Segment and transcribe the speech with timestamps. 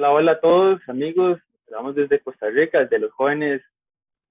[0.00, 1.38] Hola, hola a todos, amigos.
[1.66, 3.60] Estamos desde Costa Rica, desde los jóvenes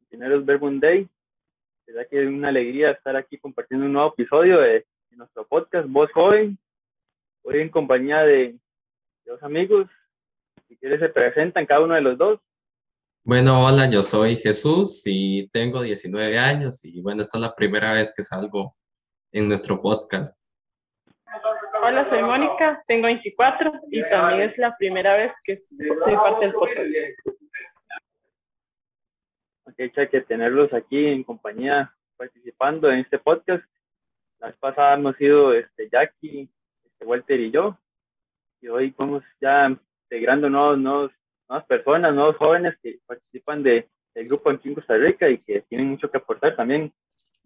[0.09, 1.07] primeros Verbum Day.
[1.85, 6.11] verdad que es una alegría estar aquí compartiendo un nuevo episodio de, nuestro podcast Voz
[6.11, 6.57] Joven.
[7.43, 8.57] Hoy en compañía de
[9.27, 9.87] dos amigos.
[10.67, 12.39] Si quieres, se presentan cada uno de los dos.
[13.23, 17.93] Bueno, hola, yo soy Jesús y tengo 19 años y bueno, esta es la primera
[17.93, 18.75] vez que salgo
[19.31, 20.35] en nuestro podcast.
[21.81, 26.53] Hola, soy Mónica, tengo 24 y también es la primera vez que soy parte del
[26.53, 26.89] podcast.
[29.77, 33.63] Qué hecha que tenerlos aquí en compañía participando en este podcast.
[34.39, 36.49] La vez pasada hemos sido este, Jackie,
[36.83, 37.77] este, Walter y yo.
[38.61, 39.67] Y hoy vamos ya
[40.03, 41.11] integrando nuevos, nuevos,
[41.47, 45.61] nuevas personas, nuevos jóvenes que participan de, del grupo aquí en Costa Rica y que
[45.61, 46.91] tienen mucho que aportar también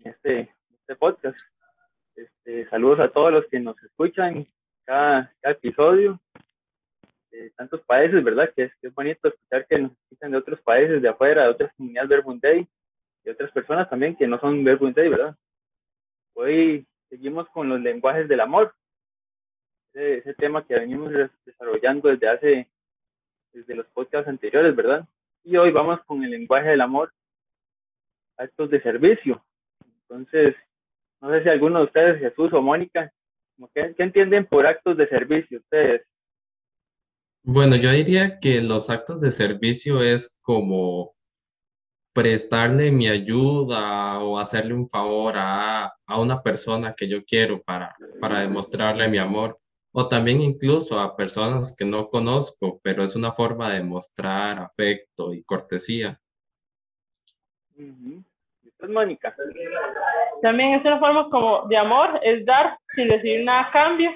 [0.03, 1.37] en este, este podcast.
[2.15, 4.45] Este, saludos a todos los que nos escuchan
[4.85, 6.19] cada, cada episodio
[7.31, 8.51] de tantos países, ¿verdad?
[8.55, 11.49] Que es, que es bonito escuchar que nos escuchan de otros países, de afuera, de
[11.49, 12.67] otras comunidades Verbum Day,
[13.25, 15.35] y otras personas también que no son Verbum ¿verdad?
[16.35, 18.75] Hoy seguimos con los lenguajes del amor,
[19.93, 22.69] ese, ese tema que venimos des- desarrollando desde hace,
[23.53, 25.07] desde los podcasts anteriores, ¿verdad?
[25.43, 27.11] Y hoy vamos con el lenguaje del amor,
[28.37, 29.43] actos de servicio.
[30.01, 30.55] Entonces,
[31.23, 33.09] no sé si alguno de ustedes, Jesús o Mónica,
[33.73, 36.01] que- ¿qué entienden por actos de servicio ustedes?
[37.43, 41.15] Bueno, yo diría que los actos de servicio es como
[42.13, 47.95] prestarle mi ayuda o hacerle un favor a, a una persona que yo quiero para,
[48.19, 49.57] para demostrarle mi amor.
[49.93, 55.33] O también incluso a personas que no conozco, pero es una forma de mostrar afecto
[55.33, 56.19] y cortesía.
[57.75, 58.23] ¿Y
[58.67, 59.35] usted, Mónica?
[60.43, 64.13] También es una forma como de amor, es dar sin recibir nada a cambio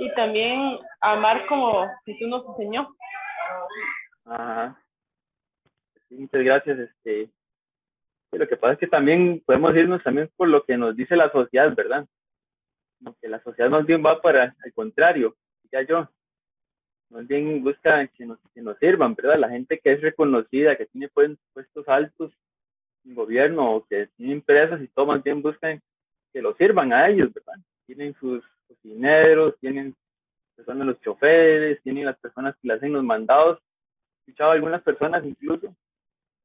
[0.00, 2.94] y también amar como Jesús nos enseñó.
[4.26, 4.78] Ajá.
[6.10, 6.78] Muchas gracias.
[6.78, 7.30] Este,
[8.32, 11.32] lo que pasa es que también podemos irnos también por lo que nos dice la
[11.32, 12.06] sociedad, ¿verdad?
[12.98, 15.34] Como que la sociedad más bien va para el contrario,
[15.72, 16.06] ya yo.
[17.08, 19.38] Más bien busca que nos, que nos sirvan, ¿verdad?
[19.38, 22.30] La gente que es reconocida, que tiene pues- puestos altos
[23.04, 25.80] gobierno o que tiene empresas y todo, más bien buscan
[26.32, 27.54] que los sirvan a ellos, ¿verdad?
[27.86, 29.94] Tienen sus cocineros, tienen
[30.56, 33.58] personas los choferes, tienen las personas que le hacen los mandados
[34.26, 35.74] he escuchado algunas personas incluso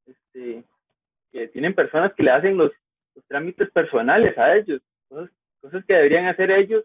[0.06, 0.64] este,
[1.30, 2.72] que tienen personas que le hacen los,
[3.26, 5.28] trámites personales a ellos, cosas,
[5.60, 6.84] cosas que deberían hacer ellos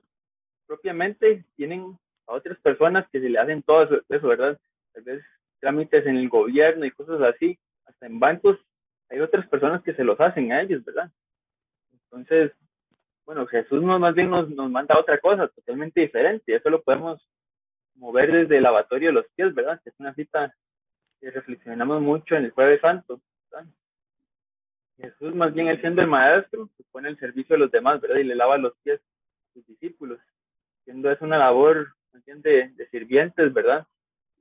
[0.66, 1.96] propiamente, tienen
[2.26, 4.60] a otras personas que se le hacen todo eso, eso, ¿verdad?
[4.94, 5.24] Tal vez
[5.60, 8.58] trámites en el gobierno y cosas así, hasta en bancos
[9.10, 11.12] hay otras personas que se los hacen a ellos, ¿verdad?
[11.92, 12.52] Entonces,
[13.26, 17.28] bueno, Jesús nos, más bien nos, nos manda otra cosa totalmente diferente, eso lo podemos
[17.96, 19.80] mover desde el lavatorio de los pies, ¿verdad?
[19.84, 20.54] Que es una cita
[21.20, 23.22] que reflexionamos mucho en el Jueves Santo.
[23.52, 23.68] ¿verdad?
[24.98, 28.18] Jesús, más bien él siendo el maestro, se pone al servicio de los demás, ¿verdad?
[28.18, 30.20] Y le lava los pies a sus discípulos.
[30.84, 31.94] Siendo es una labor,
[32.26, 33.88] de, de sirvientes, ¿verdad?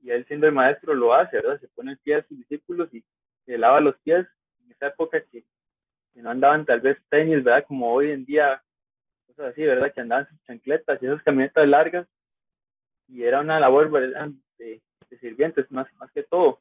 [0.01, 1.59] Y él siendo el maestro lo hace, ¿verdad?
[1.59, 3.03] Se pone el pie a sus discípulos y
[3.45, 4.27] le lava los pies.
[4.73, 5.43] Esa época que,
[6.13, 7.65] que no andaban tal vez tenis, ¿verdad?
[7.67, 8.61] Como hoy en día,
[9.27, 9.93] cosas así, ¿verdad?
[9.93, 12.07] Que andaban sus chancletas y esas camionetas largas.
[13.07, 14.29] Y era una labor, ¿verdad?
[14.57, 16.59] De, de sirvientes, más, más que todo.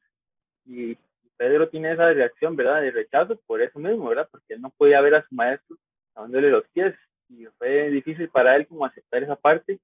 [0.64, 0.96] Y
[1.36, 2.82] Pedro tiene esa reacción, ¿verdad?
[2.82, 4.28] De rechazo por eso mismo, ¿verdad?
[4.30, 5.76] Porque él no podía ver a su maestro
[6.14, 6.94] lavándole los pies.
[7.28, 9.80] Y fue difícil para él como aceptar esa parte.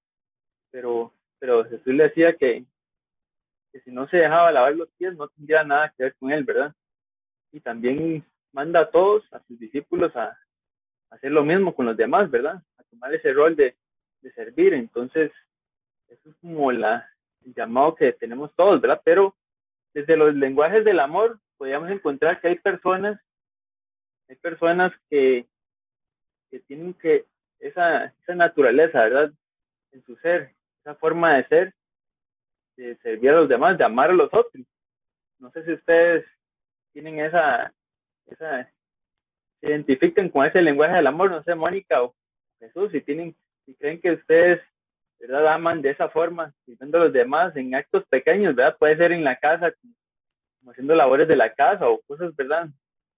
[0.71, 2.65] Pero, pero Jesús le decía que,
[3.73, 6.45] que si no se dejaba lavar los pies no tendría nada que ver con él,
[6.45, 6.75] ¿verdad?
[7.53, 10.37] Y también manda a todos, a sus discípulos, a, a
[11.15, 12.63] hacer lo mismo con los demás, ¿verdad?
[12.79, 13.77] A tomar ese rol de,
[14.21, 14.75] de servir.
[14.75, 15.33] Entonces,
[16.09, 17.09] eso es como la,
[17.45, 19.01] el llamado que tenemos todos, ¿verdad?
[19.05, 19.37] Pero
[19.95, 23.21] desde los lenguajes del amor podríamos encontrar que hay personas,
[24.29, 25.47] hay personas que,
[26.51, 27.27] que tienen que
[27.59, 29.33] esa, esa naturaleza, ¿verdad?
[29.93, 31.75] En su ser, esa forma de ser,
[32.77, 34.65] de servir a los demás, de amar a los otros.
[35.39, 36.25] No sé si ustedes
[36.93, 37.73] tienen esa,
[38.27, 38.71] esa,
[39.61, 42.15] se identifican con ese lenguaje del amor, no sé, Mónica o
[42.59, 43.37] Jesús, si tienen,
[43.67, 44.61] si creen que ustedes
[45.21, 45.49] ¿verdad?
[45.49, 48.77] Aman de esa forma, sirviendo a los demás en actos pequeños, ¿verdad?
[48.79, 52.69] Puede ser en la casa, como, haciendo labores de la casa o cosas, ¿verdad?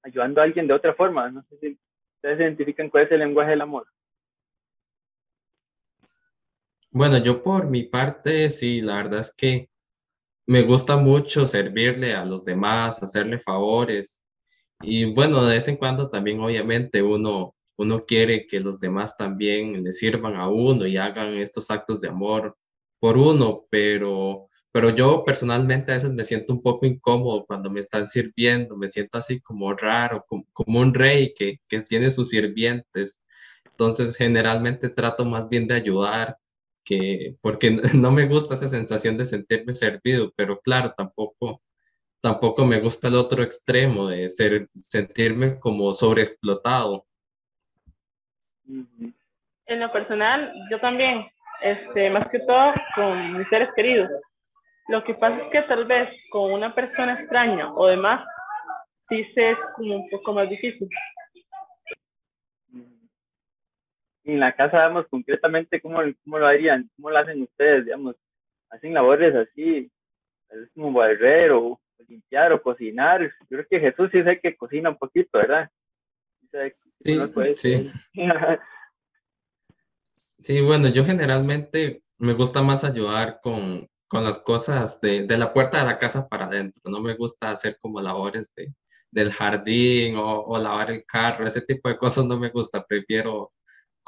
[0.02, 1.31] ayudando a alguien de otra forma.
[1.31, 1.78] No sé si
[2.17, 3.87] ustedes identifican cuál es el lenguaje del amor.
[6.90, 9.69] Bueno, yo por mi parte, sí, la verdad es que
[10.50, 14.25] me gusta mucho servirle a los demás, hacerle favores.
[14.82, 19.85] Y bueno, de vez en cuando también obviamente uno, uno quiere que los demás también
[19.85, 22.56] le sirvan a uno y hagan estos actos de amor
[22.99, 27.79] por uno, pero, pero yo personalmente a veces me siento un poco incómodo cuando me
[27.79, 32.31] están sirviendo, me siento así como raro, como, como un rey que, que tiene sus
[32.31, 33.25] sirvientes.
[33.67, 36.39] Entonces generalmente trato más bien de ayudar
[36.85, 41.62] que, porque no me gusta esa sensación de sentirme servido, pero claro, tampoco,
[42.21, 47.06] tampoco me gusta el otro extremo de ser, sentirme como sobreexplotado.
[48.67, 51.27] En lo personal, yo también,
[51.62, 54.11] este, más que todo con mis seres queridos.
[54.88, 58.25] Lo que pasa es que tal vez con una persona extraña o demás,
[59.09, 60.88] sí se es como un poco más difícil
[64.32, 66.91] en la casa, digamos, concretamente, ¿cómo, cómo lo harían?
[66.97, 68.17] ¿Cómo lo hacen ustedes, digamos?
[68.71, 69.91] ¿Hacen labores así,
[70.50, 73.23] es como barrer o limpiar o cocinar?
[73.23, 75.71] Yo creo que Jesús sí sé que cocina un poquito, ¿verdad?
[76.99, 77.19] Sí,
[77.55, 77.91] sí.
[80.15, 85.53] sí, bueno, yo generalmente me gusta más ayudar con, con las cosas de, de, la
[85.53, 86.82] puerta de la casa para adentro.
[86.85, 88.75] No me gusta hacer como labores de,
[89.11, 92.85] del jardín o, o, lavar el carro, ese tipo de cosas no me gusta.
[92.85, 93.53] Prefiero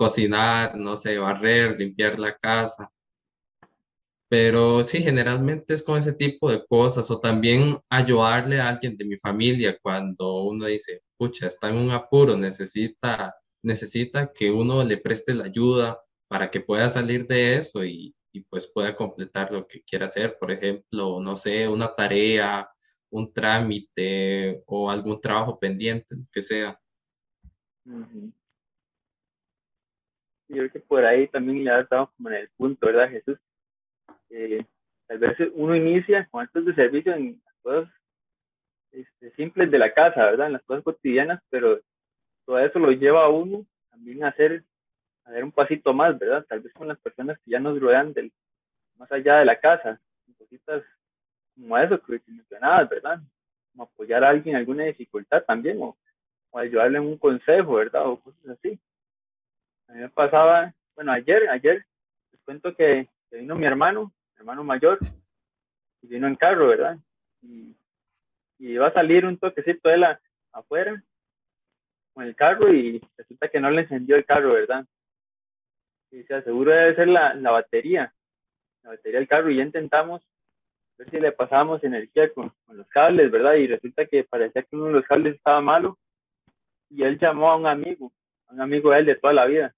[0.03, 2.91] cocinar, no sé, barrer, limpiar la casa.
[4.29, 9.05] Pero sí, generalmente es con ese tipo de cosas o también ayudarle a alguien de
[9.05, 13.33] mi familia cuando uno dice, pucha, está en un apuro, necesita,
[13.63, 18.41] necesita que uno le preste la ayuda para que pueda salir de eso y, y
[18.41, 20.37] pues pueda completar lo que quiera hacer.
[20.37, 22.69] Por ejemplo, no sé, una tarea,
[23.11, 26.77] un trámite o algún trabajo pendiente, lo que sea
[30.53, 33.39] yo creo que por ahí también ya estamos como en el punto, ¿verdad, Jesús?
[34.31, 34.65] Eh,
[35.07, 37.95] tal vez uno inicia con actos de servicio en las cosas
[38.93, 40.49] este, simples de la casa, ¿verdad?
[40.49, 41.81] En las cosas cotidianas, pero
[42.45, 44.65] todo eso lo lleva a uno también a hacer,
[45.25, 46.45] a dar un pasito más, ¿verdad?
[46.49, 48.33] Tal vez con las personas que ya nos rodean del,
[48.97, 50.01] más allá de la casa,
[50.37, 50.83] cositas
[51.55, 53.21] como eso que mencionabas, ¿verdad?
[53.73, 55.97] Como apoyar a alguien en alguna dificultad también, o,
[56.51, 58.07] o ayudarle en un consejo, ¿verdad?
[58.07, 58.79] O cosas así.
[59.93, 61.85] A mí me pasaba, bueno, ayer, ayer,
[62.31, 64.99] les cuento que, vino mi hermano, mi hermano mayor,
[66.01, 66.97] y vino en carro, ¿verdad?
[67.43, 67.77] Y,
[68.59, 70.21] iba a salir un toquecito de la
[70.53, 71.03] afuera
[72.15, 74.87] con el carro y resulta que no le encendió el carro, ¿verdad?
[76.11, 78.15] Y se seguro debe ser la, la batería,
[78.85, 80.27] la batería del carro y ya intentamos
[80.97, 83.55] ver si le pasábamos energía con, con, los cables, ¿verdad?
[83.55, 85.99] Y resulta que parecía que uno de los cables estaba malo
[86.89, 88.11] y él llamó a un amigo,
[88.47, 89.75] a un amigo de él de toda la vida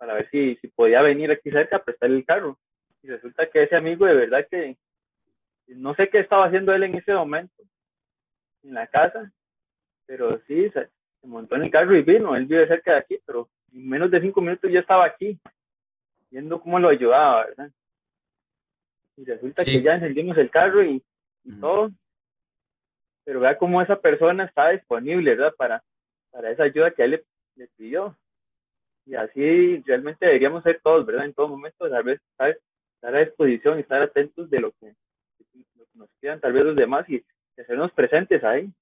[0.00, 2.58] para ver si, si podía venir aquí cerca a prestarle el carro.
[3.02, 4.78] Y resulta que ese amigo de verdad que
[5.66, 7.62] no sé qué estaba haciendo él en ese momento
[8.62, 9.30] en la casa,
[10.06, 10.88] pero sí, se,
[11.22, 12.34] montó en el carro y vino.
[12.34, 15.38] Él vive cerca de aquí, pero en menos de cinco minutos ya estaba aquí,
[16.30, 17.70] viendo cómo lo ayudaba, ¿verdad?
[19.18, 21.04] Y resulta que ya encendimos el carro y,
[21.60, 21.90] todo,
[23.24, 25.54] pero vea cómo esa persona está disponible, ¿verdad?
[25.58, 25.84] Para,
[26.30, 27.24] para esa ayuda que él le,
[27.56, 28.16] le pidió
[29.06, 31.24] y así realmente deberíamos ser todos, ¿verdad?
[31.24, 32.56] En todo momento, tal vez estar,
[33.02, 34.94] a disposición y estar atentos de lo que,
[35.94, 37.22] nos quieran tal vez los demás y
[37.58, 38.72] hacernos presentes ahí.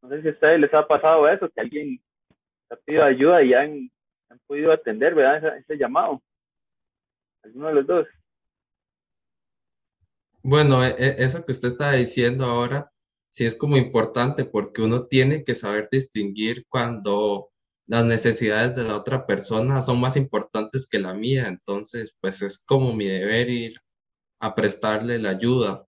[0.00, 2.00] No sé si a ustedes les ha pasado eso, que alguien
[2.70, 3.90] ha pedido ayuda y han,
[4.30, 5.58] han podido atender, ¿verdad?
[5.58, 6.22] Ese, llamado.
[7.42, 8.08] Alguno de los dos.
[10.42, 12.90] Bueno, e, e, eso que usted está diciendo ahora,
[13.30, 17.51] sí es como importante porque uno tiene que saber distinguir cuando
[17.92, 22.64] las necesidades de la otra persona son más importantes que la mía, entonces pues es
[22.64, 23.74] como mi deber ir
[24.40, 25.86] a prestarle la ayuda.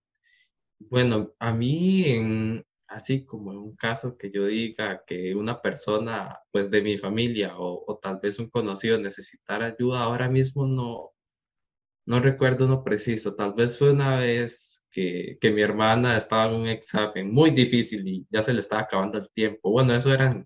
[0.79, 6.69] Bueno, a mí así como en un caso que yo diga que una persona pues
[6.69, 11.11] de mi familia o, tal vez un conocido necesitara ayuda, ahora mismo no,
[12.05, 16.61] no recuerdo uno preciso, tal vez fue una vez que, que mi hermana estaba en
[16.61, 19.71] un examen muy difícil y ya se le estaba acabando el tiempo.
[19.71, 20.45] Bueno, eso era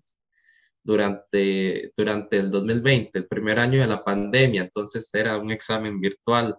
[0.82, 6.58] durante, durante el 2020, el primer año de la pandemia, entonces era un examen virtual,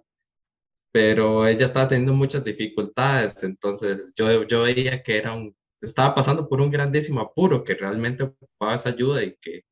[0.91, 6.47] pero ella estaba teniendo muchas dificultades, entonces yo, yo veía que era un, estaba pasando
[6.47, 9.63] por un grandísimo apuro, que realmente ocupaba esa ayuda y que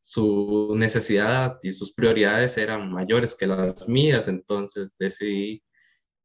[0.00, 5.62] su necesidad y sus prioridades eran mayores que las mías, entonces decidí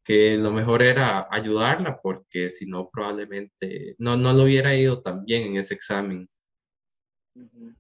[0.04, 5.25] que lo mejor era ayudarla porque si no probablemente no, no lo hubiera ido tan
[5.25, 6.30] bien en ese examen.
[7.36, 7.74] Ujú.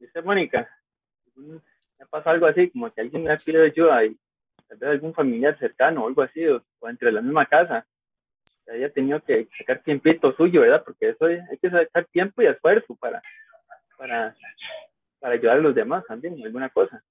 [0.00, 0.68] ¿Y usted, Mónica?
[1.36, 4.16] ¿Me pasa algo así, como que alguien me pedido ayuda y
[4.68, 7.86] tal vez algún familiar cercano o algo así, o, entre la misma casa,
[8.64, 10.82] que haya tenido que sacar tiempito suyo, ¿verdad?
[10.84, 13.22] Porque eso hay que sacar tiempo y esfuerzo para,
[13.96, 14.34] para,
[15.20, 17.02] para ayudar a los demás también, alguna cosa.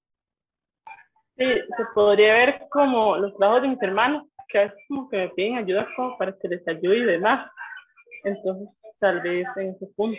[1.36, 5.16] Sí, se podría ver como los trabajos de mis hermanos, que a veces como que
[5.16, 7.50] me piden ayuda como para que les ayude y demás.
[8.22, 8.68] Entonces,
[9.00, 10.18] tal vez en ese punto.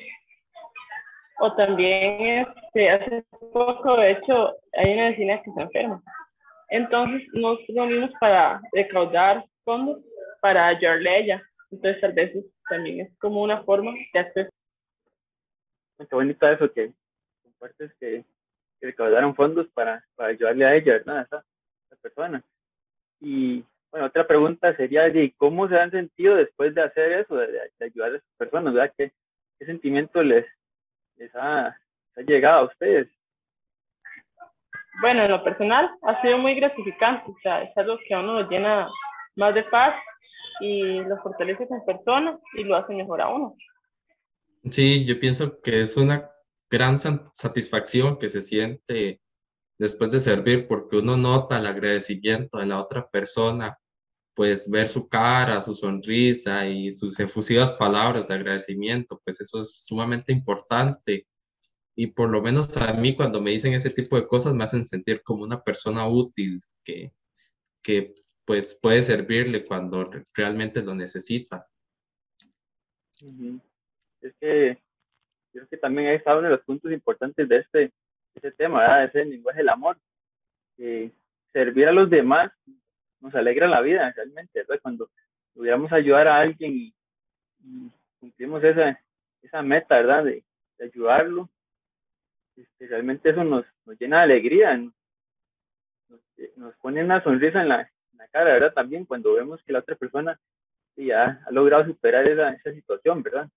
[1.40, 6.02] O también, este, hace poco, de hecho, hay una vecina que está enferma.
[6.70, 10.02] Entonces, nos reunimos para recaudar fondos
[10.42, 11.44] para ayudarle a ella.
[11.72, 14.50] Entonces, tal vez también es como una forma de hacer.
[15.98, 16.94] Qué bonito eso que
[17.44, 18.24] compartes que,
[18.80, 21.18] que recaudaron fondos para, para ayudarle a ella, ¿verdad?
[21.18, 21.44] A esa, a
[21.88, 22.44] esa persona.
[23.20, 27.48] Y bueno, otra pregunta sería, ¿y ¿cómo se han sentido después de hacer eso, de,
[27.48, 28.94] de ayudar a esas personas, ¿verdad?
[28.98, 29.12] ¿Qué,
[29.58, 30.46] qué sentimiento les,
[31.18, 31.76] les ha,
[32.16, 33.10] les ha llegado a ustedes?
[35.02, 38.42] Bueno, en lo personal ha sido muy gratificante, o sea, es algo que a uno
[38.42, 38.88] lo llena
[39.36, 39.96] más de paz
[40.62, 43.56] y lo fortalece como persona y lo hace mejor a uno.
[44.70, 46.32] Sí, yo pienso que es una
[46.70, 49.22] gran satisfacción que se siente
[49.78, 53.78] después de servir porque uno nota el agradecimiento de la otra persona,
[54.36, 59.86] pues ver su cara, su sonrisa y sus efusivas palabras de agradecimiento, pues eso es
[59.86, 61.26] sumamente importante.
[61.96, 64.84] Y por lo menos a mí cuando me dicen ese tipo de cosas me hacen
[64.84, 67.14] sentir como una persona útil que,
[67.82, 68.14] que
[68.44, 71.66] pues puede servirle cuando re- realmente lo necesita.
[74.22, 74.84] Es que
[75.54, 77.94] yo creo que también ahí está uno de los puntos importantes de este,
[78.36, 79.06] este tema, ¿verdad?
[79.06, 79.98] Ese lenguaje del amor.
[80.76, 81.14] Que
[81.54, 82.52] servir a los demás
[83.26, 84.80] nos alegra la vida, realmente, ¿verdad?
[84.84, 85.10] Cuando
[85.54, 86.94] pudiéramos ayudar a alguien y,
[88.20, 89.00] cumplimos esa,
[89.42, 90.26] esa meta, ¿verdad?
[90.26, 90.44] De,
[90.80, 91.50] ayudarlo,
[92.56, 94.94] este, realmente eso nos, nos llena de alegría, nos,
[96.10, 96.20] nos,
[96.58, 97.90] nos pone una sonrisa en la,
[98.32, 98.74] cara, ¿verdad?
[98.74, 100.40] También cuando vemos que la otra persona
[100.98, 103.50] ya ha logrado superar esa, esa situación, ¿verdad?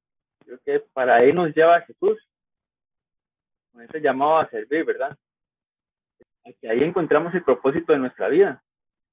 [0.45, 2.19] Creo que para ahí nos lleva Jesús,
[3.73, 5.17] con ese llamado a servir, ¿verdad?
[6.45, 8.63] A ahí encontramos el propósito de nuestra vida,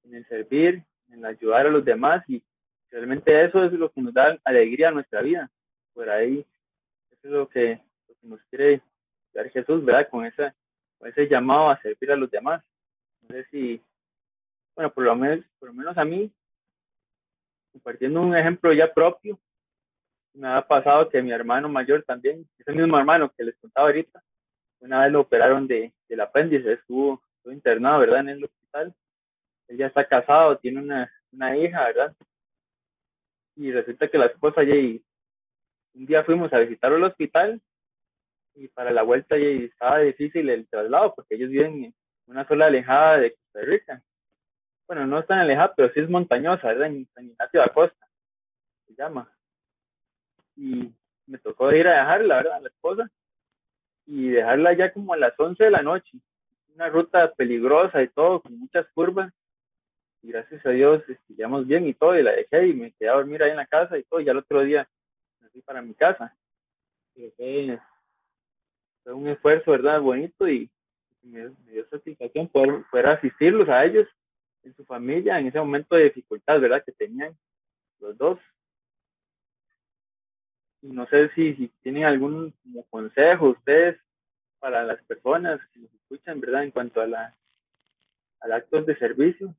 [0.06, 2.42] en el servir, en ayudar a los demás y
[2.90, 5.50] realmente eso es lo que nos da alegría a nuestra vida.
[5.92, 6.46] Por ahí,
[7.10, 8.82] eso es lo que, lo que nos quiere
[9.32, 10.08] dar Jesús, ¿verdad?
[10.08, 10.54] Con, esa,
[10.98, 12.62] con ese llamado a servir a los demás.
[13.22, 13.82] No sé si,
[14.74, 16.30] bueno, por lo menos, por lo menos a mí,
[17.72, 19.38] compartiendo un ejemplo ya propio,
[20.34, 24.22] me ha pasado que mi hermano mayor también, ese mismo hermano que les contaba ahorita,
[24.80, 28.20] una vez lo operaron de, del apéndice, estuvo, estuvo internado, ¿verdad?
[28.20, 28.94] En el hospital.
[29.68, 32.16] Él ya está casado, tiene una, una hija, ¿verdad?
[33.56, 35.02] Y resulta que la esposa y
[35.94, 37.60] un día fuimos a visitarlo al hospital
[38.54, 41.94] y para la vuelta ya estaba difícil el traslado porque ellos viven en
[42.26, 44.02] una sola alejada de Costa Rica.
[44.86, 46.88] Bueno, no es tan alejada, pero sí es montañosa, ¿verdad?
[46.88, 48.06] En San Ignacio de la Costa,
[48.86, 49.30] se llama
[50.56, 50.92] y
[51.26, 52.62] me tocó ir a dejarla, ¿verdad?
[52.62, 53.10] La esposa
[54.06, 56.18] y dejarla ya como a las 11 de la noche.
[56.74, 59.32] Una ruta peligrosa y todo, con muchas curvas.
[60.22, 63.08] Y gracias a Dios este, llegamos bien y todo, y la dejé y me quedé
[63.08, 64.20] a dormir ahí en la casa y todo.
[64.20, 64.88] Y al otro día
[65.40, 66.36] me para mi casa.
[67.14, 67.78] Fue,
[69.06, 70.00] un esfuerzo, ¿verdad?
[70.00, 70.70] Bonito y
[71.22, 74.08] me, dio satisfacción poder, asistirlos a ellos
[74.62, 76.82] en su familia en ese momento de dificultad, ¿verdad?
[76.84, 77.36] Que tenían
[78.00, 78.38] los dos
[80.82, 82.54] y no sé si, tienen algún
[82.90, 83.98] consejo ustedes
[84.58, 86.64] para las personas que nos escuchan, ¿verdad?
[86.64, 87.36] En cuanto a la
[88.40, 89.54] al actos de servicio.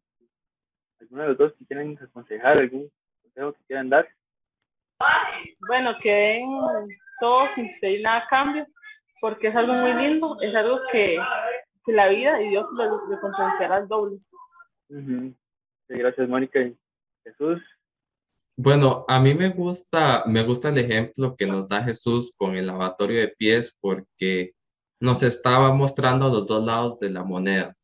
[0.99, 2.89] Alguno de los dos que quieren aconsejar, algún
[3.21, 4.07] consejo que quieran dar.
[5.67, 6.49] Bueno, que den
[7.19, 8.65] todo sin pedir nada a cambio,
[9.21, 11.17] porque es algo muy lindo, es algo que,
[11.85, 14.19] que la vida y Dios lo recompensará al doble.
[14.89, 15.35] Sí,
[15.87, 16.75] gracias, Mónica y
[17.23, 17.61] Jesús.
[18.55, 22.65] Bueno, a mí me gusta, me gusta el ejemplo que nos da Jesús con el
[22.65, 24.53] lavatorio de pies porque
[24.99, 27.75] nos estaba mostrando los dos lados de la moneda.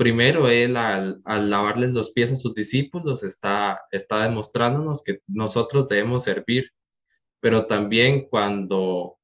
[0.00, 6.24] Primero, él al, lavarles los pies a sus discípulos está, está demostrándonos que nosotros debemos
[6.24, 6.70] servir,
[7.38, 9.18] pero también cuando,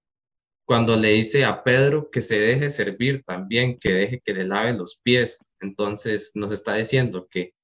[0.67, 4.75] cuando le dice a Pedro que se deje servir también, que deje que le lave
[4.75, 7.55] los pies, entonces nos está diciendo que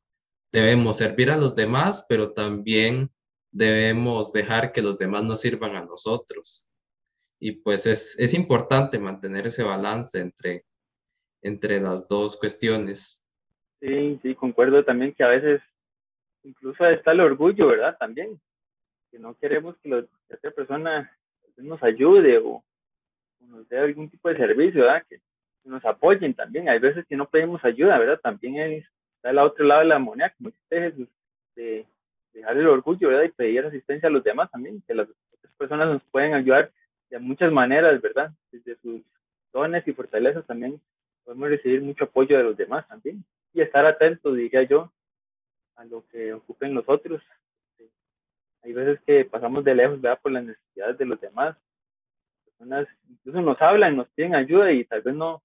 [0.51, 3.13] debemos servir a los demás, pero también
[3.51, 6.71] debemos dejar que los demás nos sirvan a nosotros.
[7.39, 10.65] Y pues es, es importante mantener ese balance entre,
[11.43, 13.27] entre las dos cuestiones.
[13.81, 15.61] Sí, sí, concuerdo también que a veces
[16.45, 17.97] incluso está el orgullo, ¿verdad?
[17.99, 18.41] También,
[19.11, 21.19] que no queremos que, la otra persona
[21.57, 22.65] nos ayude o,
[23.41, 25.05] nos dé algún tipo de servicio, ¿verdad?
[25.09, 25.21] Que,
[25.65, 26.69] nos apoyen también.
[26.69, 28.19] Hay veces que no pedimos ayuda, ¿verdad?
[28.21, 28.85] También
[29.15, 31.09] está el otro lado de la moneda, como dice Jesús,
[31.55, 31.87] de
[32.33, 33.25] dejar el orgullo, ¿verdad?
[33.25, 36.73] Y pedir asistencia a los demás también, que las otras personas nos pueden ayudar
[37.11, 38.33] de muchas maneras, ¿verdad?
[38.51, 39.03] Desde sus
[39.53, 40.81] dones y fortalezas también
[41.25, 43.25] podemos recibir mucho apoyo de los demás también.
[43.53, 44.93] Y estar atentos, diría yo,
[45.77, 47.23] a lo que ocupen los otros.
[48.63, 50.21] Hay veces que pasamos de lejos, ¿verdad?
[50.23, 51.57] Por las necesidades de los demás.
[52.45, 55.43] Personas incluso nos hablan, nos piden ayuda y tal vez no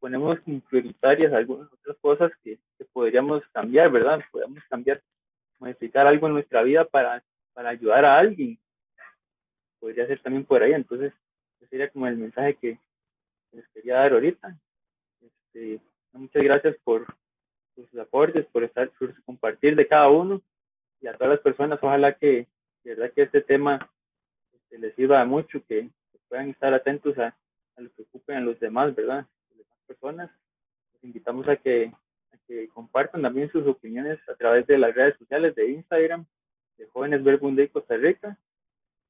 [0.00, 2.58] ponemos prioritarias algunas otras cosas que,
[2.92, 4.20] podríamos cambiar, ¿verdad?
[4.32, 5.00] Podemos cambiar,
[5.58, 7.22] modificar algo en nuestra vida para,
[7.52, 8.58] para ayudar a alguien.
[9.78, 10.72] Podría ser también por ahí.
[10.72, 11.12] Entonces,
[11.60, 12.78] ese sería como el mensaje que
[13.52, 14.56] les quería dar ahorita.
[15.58, 15.80] Este,
[16.12, 17.06] muchas gracias por,
[17.74, 20.40] sus aportes, por estar, por compartir de cada uno
[21.00, 22.48] y a todas las personas, ojalá que,
[22.84, 23.90] de verdad que este tema
[24.52, 25.90] este, les sirva mucho, que,
[26.28, 27.34] puedan estar atentos a,
[27.76, 29.26] a, lo que ocupen a los demás, ¿verdad?
[29.48, 30.30] las demás personas.
[30.94, 31.90] Les invitamos a que,
[32.46, 36.26] que compartan también sus opiniones a través de las redes sociales de Instagram,
[36.76, 38.36] de Jóvenes Verbo de Costa Rica,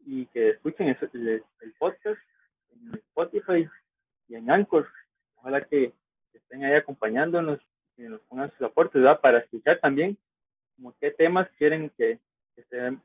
[0.07, 2.21] y que escuchen el, el, podcast
[2.71, 3.69] en Spotify
[4.29, 4.87] y en Anchor.
[5.39, 5.93] Ojalá que,
[6.35, 7.59] estén ahí acompañándonos
[7.97, 9.21] y nos pongan sus aportes, ¿verdad?
[9.21, 10.17] Para escuchar también
[10.77, 12.19] como qué temas quieren que,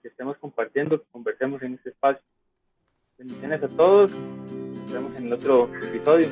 [0.03, 2.23] estemos compartiendo, que conversemos en este espacio.
[3.17, 4.11] Bendiciones a todos.
[4.11, 6.27] Nos vemos en el otro episodio.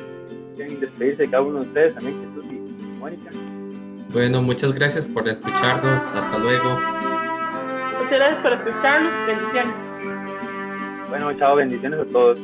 [0.56, 3.30] Quieren despedirse de cada uno de ustedes también, Jesús y Mónica.
[4.12, 6.08] Bueno, muchas gracias por escucharnos.
[6.08, 6.74] Hasta luego.
[7.98, 9.26] Muchas gracias por escucharnos.
[9.26, 11.08] Bendiciones.
[11.08, 12.38] Bueno, chao, bendiciones a todos.